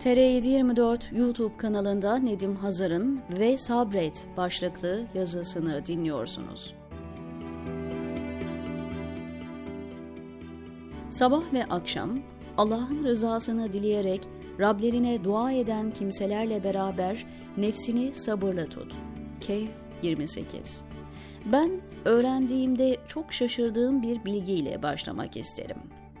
TR724 0.00 1.18
YouTube 1.18 1.56
kanalında 1.56 2.16
Nedim 2.18 2.56
Hazar'ın 2.56 3.20
ve 3.38 3.56
Sabret 3.56 4.26
başlıklı 4.36 5.06
yazısını 5.14 5.86
dinliyorsunuz. 5.86 6.74
Sabah 11.10 11.52
ve 11.52 11.64
akşam 11.64 12.18
Allah'ın 12.56 13.04
rızasını 13.04 13.72
dileyerek 13.72 14.20
Rablerine 14.60 15.24
dua 15.24 15.52
eden 15.52 15.90
kimselerle 15.90 16.64
beraber 16.64 17.26
nefsini 17.56 18.14
sabırla 18.14 18.66
tut. 18.66 18.94
Keyf 19.40 19.70
28 20.02 20.84
Ben 21.52 21.80
öğrendiğimde 22.04 22.96
çok 23.08 23.32
şaşırdığım 23.32 24.02
bir 24.02 24.24
bilgiyle 24.24 24.82
başlamak 24.82 25.36
isterim. 25.36 25.78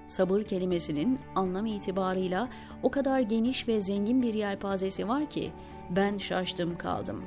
Sabır 0.08 0.42
kelimesinin 0.42 1.18
anlam 1.34 1.66
itibarıyla 1.66 2.48
o 2.82 2.90
kadar 2.90 3.20
geniş 3.20 3.68
ve 3.68 3.80
zengin 3.80 4.22
bir 4.22 4.34
yelpazesi 4.34 5.08
var 5.08 5.30
ki 5.30 5.52
ben 5.90 6.18
şaştım 6.18 6.78
kaldım. 6.78 7.24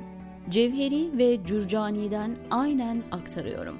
Cevheri 0.48 1.18
ve 1.18 1.44
Cürcani'den 1.44 2.36
aynen 2.50 3.02
aktarıyorum. 3.12 3.78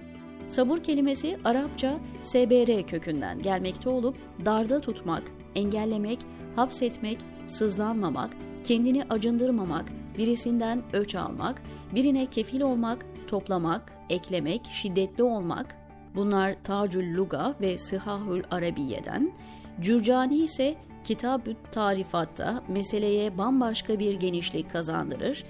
Sabır 0.48 0.78
kelimesi 0.78 1.38
Arapça 1.44 1.98
SBR 2.22 2.86
kökünden 2.86 3.42
gelmekte 3.42 3.88
olup 3.88 4.16
darda 4.44 4.80
tutmak, 4.80 5.22
engellemek, 5.54 6.18
hapsetmek, 6.56 7.18
sızlanmamak, 7.46 8.30
kendini 8.64 9.04
acındırmamak, 9.04 9.84
birisinden 10.18 10.82
öç 10.92 11.14
almak, 11.14 11.62
birine 11.94 12.26
kefil 12.26 12.60
olmak, 12.60 13.06
toplamak, 13.26 13.92
eklemek, 14.10 14.66
şiddetli 14.72 15.22
olmak, 15.22 15.79
Bunlar 16.14 16.54
Tacül 16.64 17.16
Luga 17.16 17.54
ve 17.60 17.78
Sıhahül 17.78 18.42
Arabiye'den, 18.50 19.32
Cürcani 19.80 20.36
ise 20.36 20.74
Kitab-ı 21.04 21.56
Tarifat'ta 21.72 22.62
meseleye 22.68 23.38
bambaşka 23.38 23.98
bir 23.98 24.14
genişlik 24.14 24.70
kazandırır, 24.70 25.44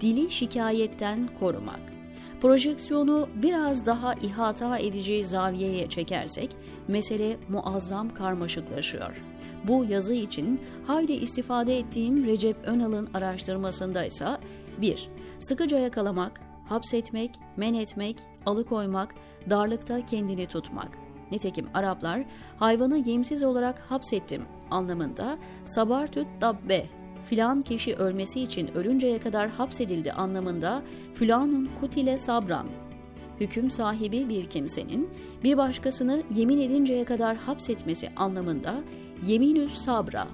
dili 0.00 0.30
şikayetten 0.30 1.28
korumak. 1.40 1.80
Projeksiyonu 2.40 3.28
biraz 3.34 3.86
daha 3.86 4.14
ihata 4.14 4.78
edici 4.78 5.24
zaviyeye 5.24 5.88
çekersek 5.88 6.56
mesele 6.88 7.36
muazzam 7.48 8.14
karmaşıklaşıyor. 8.14 9.24
Bu 9.68 9.84
yazı 9.84 10.14
için 10.14 10.60
hayli 10.86 11.12
istifade 11.12 11.78
ettiğim 11.78 12.26
Recep 12.26 12.56
Önal'ın 12.64 13.08
araştırmasında 13.14 14.04
ise 14.04 14.26
1. 14.78 15.08
Sıkıca 15.40 15.78
yakalamak, 15.78 16.40
hapsetmek, 16.68 17.30
men 17.56 17.74
etmek, 17.74 18.16
alıkoymak, 18.46 19.14
darlıkta 19.50 20.04
kendini 20.04 20.46
tutmak. 20.46 20.98
Nitekim 21.30 21.66
Araplar 21.74 22.24
hayvanı 22.56 22.98
yemsiz 22.98 23.42
olarak 23.42 23.78
hapsettim 23.78 24.42
anlamında 24.70 25.38
sabartüt 25.64 26.26
dabbe 26.40 26.86
filan 27.24 27.60
kişi 27.60 27.94
ölmesi 27.94 28.40
için 28.40 28.74
ölünceye 28.74 29.18
kadar 29.18 29.50
hapsedildi 29.50 30.12
anlamında 30.12 30.82
filanun 31.14 31.70
kutile 31.80 32.18
sabran 32.18 32.66
hüküm 33.40 33.70
sahibi 33.70 34.28
bir 34.28 34.46
kimsenin 34.46 35.10
bir 35.44 35.56
başkasını 35.56 36.22
yemin 36.34 36.60
edinceye 36.60 37.04
kadar 37.04 37.36
hapsetmesi 37.36 38.10
anlamında 38.16 38.74
yeminüs 39.26 39.78
sabra 39.78 40.28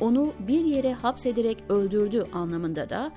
onu 0.00 0.32
bir 0.38 0.64
yere 0.64 0.92
hapsederek 0.92 1.64
öldürdü 1.68 2.26
anlamında 2.32 2.90
da 2.90 3.12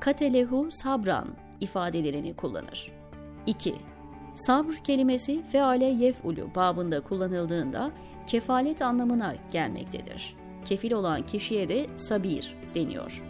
katelehu 0.00 0.68
sabran 0.70 1.28
ifadelerini 1.60 2.36
kullanır. 2.36 2.92
2. 3.48 3.74
Sabr 4.34 4.74
kelimesi 4.84 5.42
feale 5.42 5.84
yef'ulu 5.84 6.54
babında 6.54 7.00
kullanıldığında 7.00 7.90
kefalet 8.26 8.82
anlamına 8.82 9.34
gelmektedir. 9.52 10.36
Kefil 10.64 10.92
olan 10.92 11.26
kişiye 11.26 11.68
de 11.68 11.86
sabir 11.96 12.56
deniyor. 12.74 13.22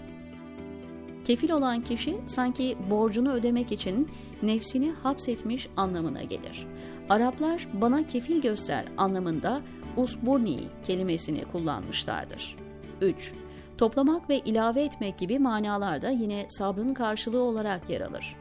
Kefil 1.25 1.51
olan 1.51 1.85
kişi 1.85 2.17
sanki 2.27 2.77
borcunu 2.91 3.33
ödemek 3.33 3.73
için 3.73 4.09
nefsini 4.43 4.91
hapsetmiş 4.91 5.69
anlamına 5.77 6.23
gelir. 6.23 6.67
Araplar 7.09 7.69
bana 7.73 8.07
kefil 8.07 8.43
göster 8.43 8.85
anlamında 8.97 9.61
usburni 9.97 10.61
kelimesini 10.87 11.45
kullanmışlardır. 11.53 12.57
3. 13.01 13.35
Toplamak 13.79 14.31
ve 14.31 14.39
ilave 14.39 14.83
etmek 14.83 15.19
gibi 15.19 15.39
manalarda 15.39 16.11
yine 16.11 16.47
sabrın 16.49 16.95
karşılığı 16.95 17.43
olarak 17.43 17.91
yer 17.91 18.01
alır. 18.01 18.37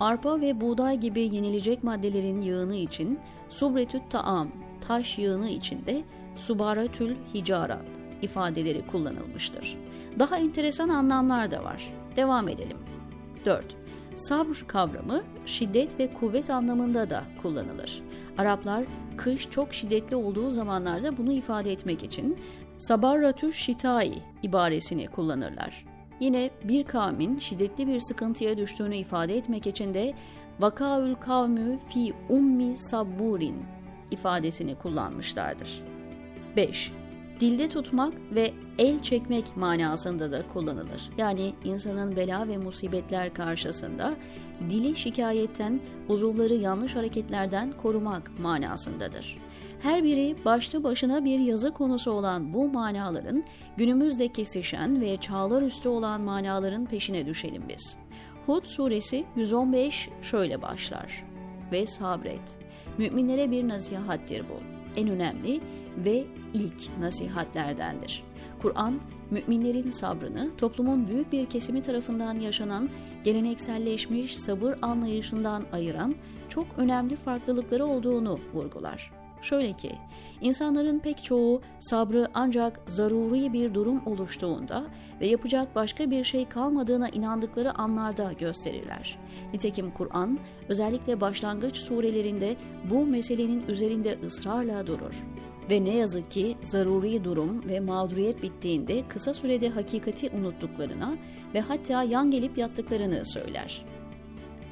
Arpa 0.00 0.40
ve 0.40 0.60
buğday 0.60 1.00
gibi 1.00 1.20
yenilecek 1.20 1.84
maddelerin 1.84 2.42
yığını 2.42 2.76
için 2.76 3.18
subretüt 3.48 4.10
taam, 4.10 4.48
taş 4.80 5.18
yığını 5.18 5.48
için 5.48 5.86
de 5.86 6.02
subaratül 6.36 7.16
hicarat 7.34 8.02
ifadeleri 8.22 8.86
kullanılmıştır. 8.86 9.78
Daha 10.18 10.38
enteresan 10.38 10.88
anlamlar 10.88 11.50
da 11.50 11.64
var. 11.64 11.92
Devam 12.16 12.48
edelim. 12.48 12.78
4. 13.44 13.64
Sabr 14.14 14.64
kavramı 14.66 15.22
şiddet 15.46 16.00
ve 16.00 16.14
kuvvet 16.14 16.50
anlamında 16.50 17.10
da 17.10 17.24
kullanılır. 17.42 18.02
Araplar 18.38 18.84
kış 19.16 19.50
çok 19.50 19.74
şiddetli 19.74 20.16
olduğu 20.16 20.50
zamanlarda 20.50 21.16
bunu 21.16 21.32
ifade 21.32 21.72
etmek 21.72 22.02
için 22.04 22.38
sabarratü 22.78 23.52
şitai 23.52 24.14
ibaresini 24.42 25.06
kullanırlar. 25.06 25.84
Yine 26.22 26.50
bir 26.64 26.84
kavmin 26.84 27.38
şiddetli 27.38 27.86
bir 27.86 28.00
sıkıntıya 28.00 28.58
düştüğünü 28.58 28.96
ifade 28.96 29.36
etmek 29.36 29.66
için 29.66 29.94
de 29.94 30.14
vakaül 30.60 31.14
kavmü 31.14 31.78
fi 31.78 32.12
ummi 32.28 32.78
sabburin 32.78 33.64
ifadesini 34.10 34.74
kullanmışlardır. 34.74 35.82
5. 36.56 36.92
Dilde 37.42 37.68
tutmak 37.68 38.14
ve 38.34 38.52
el 38.78 39.00
çekmek 39.00 39.56
manasında 39.56 40.32
da 40.32 40.48
kullanılır. 40.48 41.10
Yani 41.18 41.52
insanın 41.64 42.16
bela 42.16 42.48
ve 42.48 42.56
musibetler 42.56 43.34
karşısında 43.34 44.14
dili 44.70 44.96
şikayetten, 44.96 45.80
uzuvları 46.08 46.54
yanlış 46.54 46.96
hareketlerden 46.96 47.72
korumak 47.82 48.38
manasındadır. 48.38 49.38
Her 49.80 50.04
biri 50.04 50.36
başlı 50.44 50.84
başına 50.84 51.24
bir 51.24 51.38
yazı 51.38 51.70
konusu 51.72 52.10
olan 52.10 52.54
bu 52.54 52.68
manaların 52.68 53.44
günümüzde 53.76 54.28
kesişen 54.28 55.00
ve 55.00 55.16
çağlar 55.16 55.62
üstü 55.62 55.88
olan 55.88 56.20
manaların 56.20 56.86
peşine 56.86 57.26
düşelim 57.26 57.62
biz. 57.68 57.96
Hud 58.46 58.64
suresi 58.64 59.24
115 59.36 60.08
şöyle 60.22 60.62
başlar. 60.62 61.24
Ve 61.72 61.86
sabret. 61.86 62.58
Müminlere 62.98 63.50
bir 63.50 63.68
nasihattir 63.68 64.44
bu. 64.48 64.71
En 64.96 65.08
önemli 65.08 65.60
ve 65.96 66.24
ilk 66.54 66.98
nasihatlerdendir. 67.00 68.22
Kur'an, 68.62 69.00
müminlerin 69.30 69.90
sabrını 69.90 70.50
toplumun 70.56 71.08
büyük 71.08 71.32
bir 71.32 71.46
kesimi 71.46 71.82
tarafından 71.82 72.40
yaşanan 72.40 72.88
gelenekselleşmiş 73.24 74.38
sabır 74.38 74.74
anlayışından 74.82 75.64
ayıran 75.72 76.14
çok 76.48 76.66
önemli 76.76 77.16
farklılıkları 77.16 77.84
olduğunu 77.84 78.40
vurgular. 78.54 79.21
Şöyle 79.42 79.72
ki, 79.72 79.92
insanların 80.40 80.98
pek 80.98 81.24
çoğu 81.24 81.60
sabrı 81.78 82.28
ancak 82.34 82.80
zaruri 82.86 83.52
bir 83.52 83.74
durum 83.74 84.06
oluştuğunda 84.06 84.84
ve 85.20 85.26
yapacak 85.26 85.74
başka 85.74 86.10
bir 86.10 86.24
şey 86.24 86.48
kalmadığına 86.48 87.08
inandıkları 87.08 87.78
anlarda 87.78 88.32
gösterirler. 88.32 89.18
Nitekim 89.52 89.90
Kur'an 89.90 90.38
özellikle 90.68 91.20
başlangıç 91.20 91.76
surelerinde 91.76 92.56
bu 92.90 93.06
meselenin 93.06 93.64
üzerinde 93.68 94.18
ısrarla 94.26 94.86
durur. 94.86 95.24
Ve 95.70 95.84
ne 95.84 95.96
yazık 95.96 96.30
ki 96.30 96.56
zaruri 96.62 97.24
durum 97.24 97.68
ve 97.68 97.80
mağduriyet 97.80 98.42
bittiğinde 98.42 99.08
kısa 99.08 99.34
sürede 99.34 99.68
hakikati 99.68 100.30
unuttuklarına 100.30 101.16
ve 101.54 101.60
hatta 101.60 102.02
yan 102.02 102.30
gelip 102.30 102.58
yattıklarını 102.58 103.24
söyler. 103.24 103.84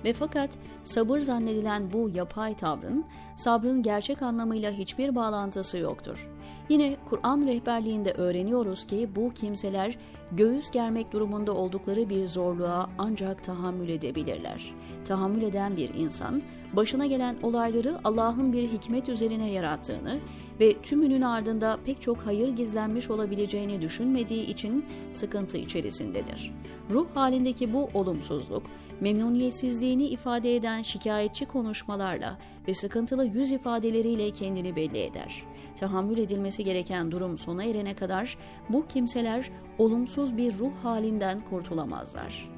Ve 0.05 0.12
fakat 0.12 0.50
sabır 0.83 1.21
zannedilen 1.21 1.93
bu 1.93 2.11
yapay 2.15 2.55
tavrın, 2.55 3.05
sabrın 3.37 3.83
gerçek 3.83 4.22
anlamıyla 4.22 4.72
hiçbir 4.72 5.15
bağlantısı 5.15 5.78
yoktur. 5.78 6.29
Yine 6.69 6.97
Kur'an 7.08 7.47
rehberliğinde 7.47 8.12
öğreniyoruz 8.12 8.87
ki 8.87 9.08
bu 9.17 9.31
kimseler 9.31 9.99
göğüs 10.32 10.70
germek 10.70 11.12
durumunda 11.12 11.52
oldukları 11.52 12.11
bir 12.11 12.26
zorluğa 12.26 12.88
ancak 12.99 13.44
tahammül 13.44 13.88
edebilirler. 13.88 14.75
Tahammül 15.05 15.43
eden 15.43 15.76
bir 15.76 15.94
insan, 15.94 16.43
başına 16.73 17.06
gelen 17.06 17.37
olayları 17.43 17.99
Allah'ın 18.05 18.52
bir 18.52 18.69
hikmet 18.69 19.08
üzerine 19.08 19.50
yarattığını 19.50 20.20
ve 20.61 20.83
tümünün 20.83 21.23
ardında 21.23 21.79
pek 21.87 22.03
çok 22.03 22.19
hayır 22.19 22.49
gizlenmiş 22.49 23.11
olabileceğini 23.11 23.83
düşünmediği 23.83 24.47
için 24.47 24.85
sıkıntı 25.12 25.57
içerisindedir. 25.59 26.53
Ruh 26.91 27.07
halindeki 27.15 27.73
bu 27.73 27.89
olumsuzluk, 27.95 28.62
memnuniyetsizliğini 29.01 30.07
ifade 30.07 30.57
eden 30.57 30.83
şikayetçi 30.83 31.47
konuşmalarla 31.47 32.39
ve 32.69 32.75
sıkıntılı 32.75 33.27
yüz 33.27 33.53
ifadeleriyle 33.53 34.31
kendini 34.31 34.77
belli 34.77 34.99
eder. 34.99 35.43
Tahammül 35.77 36.19
edilmesi 36.19 36.65
gereken 36.65 37.11
durum 37.11 37.39
sona 37.39 37.65
erene 37.65 37.95
kadar 37.95 38.39
bu 38.69 38.87
kimseler 38.87 39.51
olumsuz 39.79 40.37
bir 40.37 40.59
ruh 40.59 40.73
halinden 40.83 41.41
kurtulamazlar. 41.51 42.51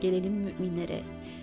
Gelelim 0.00 0.32
müminlere. 0.32 1.00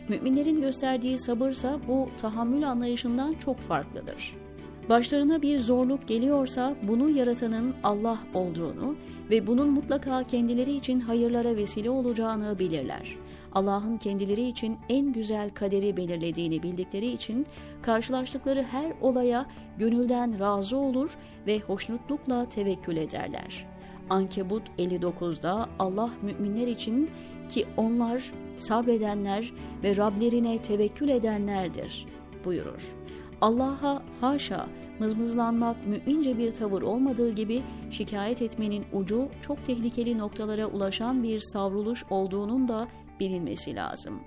Müminlerin 0.10 0.62
gösterdiği 0.62 1.20
sabırsa 1.20 1.80
bu 1.88 2.10
tahammül 2.18 2.70
anlayışından 2.70 3.34
çok 3.34 3.60
farklıdır. 3.60 4.43
Başlarına 4.89 5.41
bir 5.41 5.59
zorluk 5.59 6.07
geliyorsa 6.07 6.75
bunu 6.83 7.09
yaratanın 7.09 7.74
Allah 7.83 8.19
olduğunu 8.33 8.95
ve 9.30 9.47
bunun 9.47 9.69
mutlaka 9.69 10.24
kendileri 10.24 10.75
için 10.75 11.00
hayırlara 11.00 11.56
vesile 11.56 11.89
olacağını 11.89 12.59
bilirler. 12.59 13.18
Allah'ın 13.53 13.97
kendileri 13.97 14.47
için 14.47 14.77
en 14.89 15.13
güzel 15.13 15.50
kaderi 15.50 15.97
belirlediğini 15.97 16.63
bildikleri 16.63 17.07
için 17.07 17.45
karşılaştıkları 17.81 18.63
her 18.63 18.94
olaya 19.01 19.45
gönülden 19.77 20.39
razı 20.39 20.77
olur 20.77 21.18
ve 21.47 21.59
hoşnutlukla 21.59 22.50
tevekkül 22.50 22.97
ederler. 22.97 23.65
Ankebut 24.09 24.63
59'da 24.77 25.69
Allah 25.80 26.09
müminler 26.21 26.68
için 26.68 27.09
ki 27.50 27.65
onlar 27.77 28.31
sabredenler 28.57 29.53
ve 29.83 29.95
Rablerine 29.95 30.62
tevekkül 30.62 31.09
edenlerdir 31.09 32.06
buyurur. 32.45 33.03
Allah'a 33.44 34.01
haşa 34.22 34.68
mızmızlanmak 35.00 35.88
mümince 35.88 36.38
bir 36.38 36.51
tavır 36.51 36.81
olmadığı 36.81 37.30
gibi 37.30 37.62
şikayet 37.90 38.42
etmenin 38.42 38.86
ucu 38.94 39.28
çok 39.42 39.66
tehlikeli 39.66 40.18
noktalara 40.18 40.66
ulaşan 40.66 41.24
bir 41.24 41.40
savruluş 41.40 42.04
olduğunun 42.10 42.68
da 42.68 42.88
bilinmesi 43.19 43.75
lazım. 43.75 44.19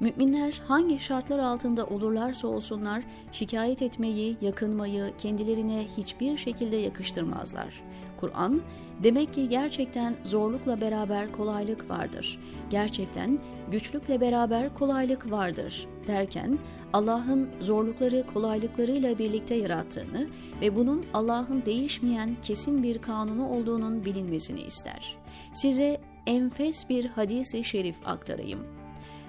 Müminler 0.00 0.62
hangi 0.68 0.98
şartlar 0.98 1.38
altında 1.38 1.86
olurlarsa 1.86 2.48
olsunlar 2.48 3.02
şikayet 3.32 3.82
etmeyi, 3.82 4.36
yakınmayı 4.40 5.12
kendilerine 5.18 5.86
hiçbir 5.96 6.36
şekilde 6.36 6.76
yakıştırmazlar. 6.76 7.82
Kur'an, 8.16 8.62
demek 9.02 9.34
ki 9.34 9.48
gerçekten 9.48 10.16
zorlukla 10.24 10.80
beraber 10.80 11.32
kolaylık 11.32 11.90
vardır. 11.90 12.40
Gerçekten 12.70 13.38
güçlükle 13.70 14.20
beraber 14.20 14.74
kolaylık 14.74 15.30
vardır 15.30 15.88
derken 16.06 16.58
Allah'ın 16.92 17.48
zorlukları 17.60 18.26
kolaylıklarıyla 18.26 19.18
birlikte 19.18 19.54
yarattığını 19.54 20.28
ve 20.60 20.76
bunun 20.76 21.06
Allah'ın 21.14 21.62
değişmeyen 21.66 22.36
kesin 22.42 22.82
bir 22.82 22.98
kanunu 22.98 23.48
olduğunun 23.48 24.04
bilinmesini 24.04 24.60
ister. 24.60 25.16
Size 25.52 26.00
enfes 26.26 26.88
bir 26.88 27.06
hadisi 27.06 27.64
şerif 27.64 27.96
aktarayım. 28.08 28.60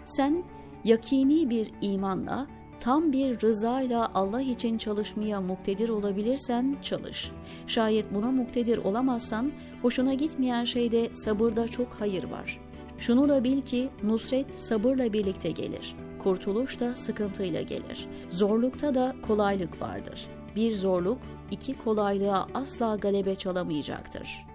Sen 0.05 0.43
yakini 0.83 1.49
bir 1.49 1.71
imanla, 1.81 2.47
tam 2.79 3.11
bir 3.11 3.41
rızayla 3.41 4.11
Allah 4.13 4.41
için 4.41 4.77
çalışmaya 4.77 5.41
muktedir 5.41 5.89
olabilirsen 5.89 6.77
çalış. 6.81 7.31
Şayet 7.67 8.13
buna 8.13 8.31
muktedir 8.31 8.77
olamazsan, 8.77 9.51
hoşuna 9.81 10.13
gitmeyen 10.13 10.63
şeyde 10.63 11.09
sabırda 11.15 11.67
çok 11.67 11.87
hayır 11.99 12.23
var. 12.23 12.59
Şunu 12.97 13.29
da 13.29 13.43
bil 13.43 13.61
ki 13.61 13.89
nusret 14.03 14.53
sabırla 14.53 15.13
birlikte 15.13 15.51
gelir. 15.51 15.95
Kurtuluş 16.23 16.79
da 16.79 16.95
sıkıntıyla 16.95 17.61
gelir. 17.61 18.07
Zorlukta 18.29 18.95
da 18.95 19.15
kolaylık 19.27 19.81
vardır. 19.81 20.27
Bir 20.55 20.75
zorluk 20.75 21.17
iki 21.51 21.77
kolaylığa 21.77 22.47
asla 22.53 22.95
galebe 22.95 23.35
çalamayacaktır. 23.35 24.45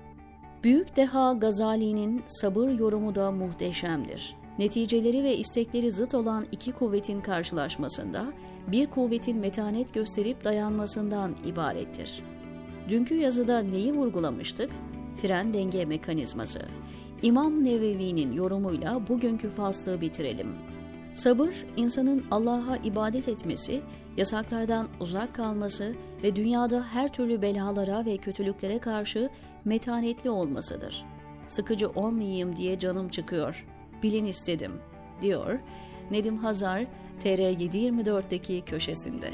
Büyük 0.64 0.96
deha 0.96 1.32
Gazali'nin 1.32 2.22
sabır 2.26 2.70
yorumu 2.70 3.14
da 3.14 3.30
muhteşemdir. 3.30 4.36
Neticeleri 4.58 5.24
ve 5.24 5.36
istekleri 5.36 5.90
zıt 5.90 6.14
olan 6.14 6.46
iki 6.52 6.72
kuvvetin 6.72 7.20
karşılaşmasında 7.20 8.32
bir 8.68 8.86
kuvvetin 8.86 9.36
metanet 9.36 9.94
gösterip 9.94 10.44
dayanmasından 10.44 11.36
ibarettir. 11.46 12.22
Dünkü 12.88 13.14
yazıda 13.14 13.58
neyi 13.58 13.92
vurgulamıştık? 13.92 14.70
Fren 15.16 15.54
denge 15.54 15.84
mekanizması. 15.84 16.62
İmam 17.22 17.64
Nevevi'nin 17.64 18.32
yorumuyla 18.32 19.08
bugünkü 19.08 19.50
faslı 19.50 20.00
bitirelim. 20.00 20.48
Sabır, 21.14 21.66
insanın 21.76 22.24
Allah'a 22.30 22.76
ibadet 22.76 23.28
etmesi, 23.28 23.80
yasaklardan 24.16 24.88
uzak 25.00 25.34
kalması 25.34 25.94
ve 26.22 26.36
dünyada 26.36 26.86
her 26.92 27.12
türlü 27.12 27.42
belalara 27.42 28.04
ve 28.04 28.16
kötülüklere 28.16 28.78
karşı 28.78 29.30
metanetli 29.64 30.30
olmasıdır. 30.30 31.04
Sıkıcı 31.48 31.88
olmayayım 31.88 32.56
diye 32.56 32.78
canım 32.78 33.08
çıkıyor, 33.08 33.66
bilin 34.04 34.24
istedim, 34.24 34.72
diyor 35.22 35.58
Nedim 36.10 36.36
Hazar 36.36 36.86
TR724'deki 37.20 38.62
köşesinde. 38.66 39.30